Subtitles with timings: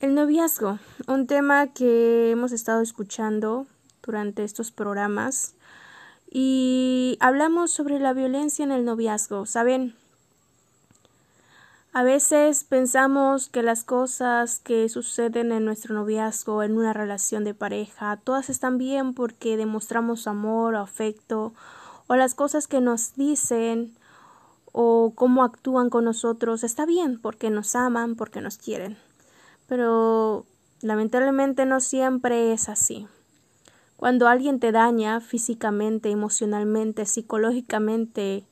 [0.00, 3.66] El noviazgo, un tema que hemos estado escuchando
[4.02, 5.54] durante estos programas
[6.30, 9.46] y hablamos sobre la violencia en el noviazgo.
[9.46, 9.94] Saben,
[11.92, 17.54] a veces pensamos que las cosas que suceden en nuestro noviazgo, en una relación de
[17.54, 21.54] pareja, todas están bien porque demostramos amor o afecto,
[22.08, 23.94] o las cosas que nos dicen
[24.72, 28.98] o cómo actúan con nosotros está bien porque nos aman, porque nos quieren.
[29.66, 30.46] Pero
[30.80, 33.06] lamentablemente no siempre es así.
[33.96, 38.44] Cuando alguien te daña físicamente, emocionalmente, psicológicamente,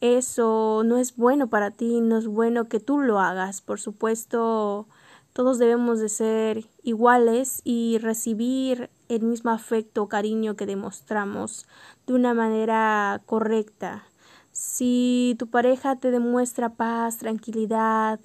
[0.00, 3.60] eso no es bueno para ti, no es bueno que tú lo hagas.
[3.60, 4.86] Por supuesto,
[5.32, 11.66] todos debemos de ser iguales y recibir el mismo afecto o cariño que demostramos
[12.06, 14.04] de una manera correcta.
[14.52, 18.20] Si tu pareja te demuestra paz, tranquilidad,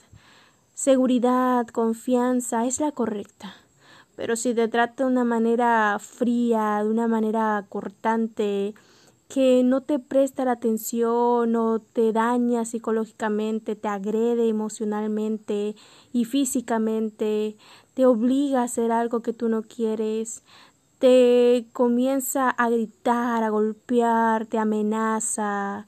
[0.81, 3.53] seguridad, confianza, es la correcta.
[4.15, 8.73] Pero si te trata de una manera fría, de una manera cortante,
[9.29, 15.75] que no te presta la atención o te daña psicológicamente, te agrede emocionalmente
[16.13, 17.57] y físicamente,
[17.93, 20.41] te obliga a hacer algo que tú no quieres,
[20.97, 25.85] te comienza a gritar, a golpear, te amenaza,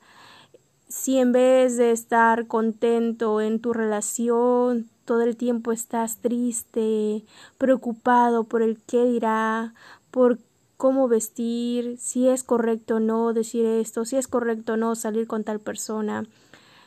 [0.94, 7.24] si en vez de estar contento en tu relación, todo el tiempo estás triste,
[7.58, 9.74] preocupado por el qué dirá,
[10.12, 10.38] por
[10.78, 15.26] cómo vestir, si es correcto o no decir esto, si es correcto o no salir
[15.26, 16.26] con tal persona.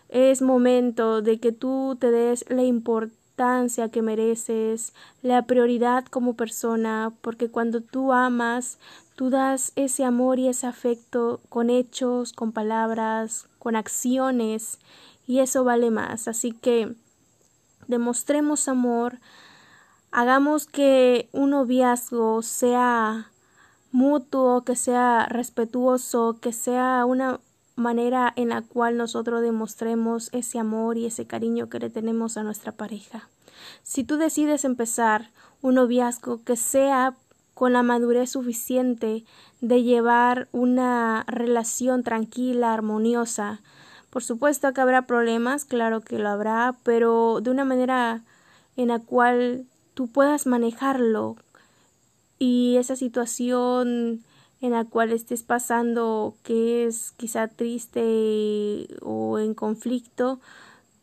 [0.09, 7.13] Es momento de que tú te des la importancia que mereces, la prioridad como persona,
[7.21, 8.79] porque cuando tú amas,
[9.15, 14.79] tú das ese amor y ese afecto con hechos, con palabras, con acciones
[15.27, 16.29] y eso vale más.
[16.29, 16.95] Así que
[17.89, 19.19] demostremos amor,
[20.13, 23.31] hagamos que un noviazgo sea
[23.93, 27.39] mutuo, que sea respetuoso, que sea una
[27.77, 32.43] manera en la cual nosotros demostremos ese amor y ese cariño que le tenemos a
[32.43, 33.29] nuestra pareja.
[33.83, 35.31] Si tú decides empezar
[35.63, 37.15] un noviazgo que sea
[37.57, 39.25] con la madurez suficiente
[39.63, 43.63] de llevar una relación tranquila, armoniosa.
[44.11, 48.21] Por supuesto que habrá problemas, claro que lo habrá, pero de una manera
[48.77, 49.65] en la cual
[49.95, 51.37] tú puedas manejarlo
[52.39, 54.23] y esa situación
[54.67, 60.41] en la cual estés pasando que es quizá triste o en conflicto,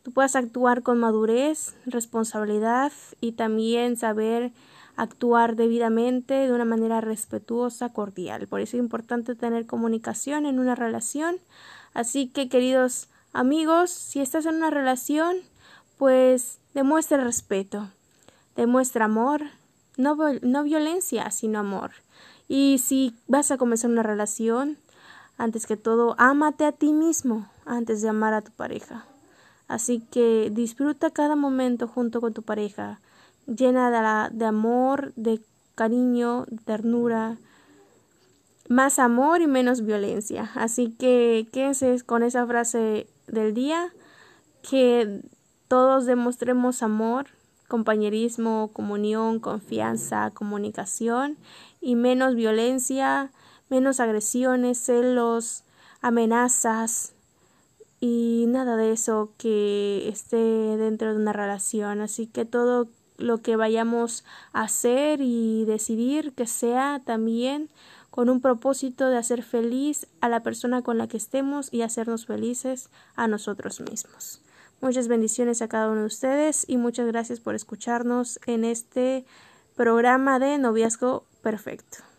[0.02, 4.52] tú puedas actuar con madurez, responsabilidad y también saber
[4.96, 8.46] actuar debidamente de una manera respetuosa, cordial.
[8.46, 11.36] Por eso es importante tener comunicación en una relación.
[11.94, 15.36] Así que, queridos amigos, si estás en una relación,
[15.96, 17.88] pues demuestra respeto,
[18.56, 19.42] demuestra amor,
[19.96, 21.92] no, no violencia, sino amor.
[22.48, 24.78] Y si vas a comenzar una relación,
[25.36, 29.06] antes que todo, ámate a ti mismo antes de amar a tu pareja.
[29.66, 33.00] Así que disfruta cada momento junto con tu pareja
[33.46, 35.40] llena de, amor, de
[35.74, 37.36] cariño, de ternura,
[38.68, 40.50] más amor y menos violencia.
[40.54, 43.92] Así que quédense con esa frase del día,
[44.68, 45.20] que
[45.68, 47.26] todos demostremos amor,
[47.68, 51.38] compañerismo, comunión, confianza, comunicación
[51.80, 53.30] y menos violencia,
[53.68, 55.64] menos agresiones, celos,
[56.00, 57.14] amenazas
[58.00, 62.00] y nada de eso que esté dentro de una relación.
[62.00, 67.70] Así que todo lo que vayamos a hacer y decidir que sea también
[68.10, 72.26] con un propósito de hacer feliz a la persona con la que estemos y hacernos
[72.26, 74.43] felices a nosotros mismos.
[74.84, 79.24] Muchas bendiciones a cada uno de ustedes y muchas gracias por escucharnos en este
[79.76, 82.13] programa de noviazgo perfecto.